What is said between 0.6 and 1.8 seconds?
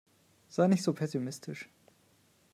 nicht so pessimistisch.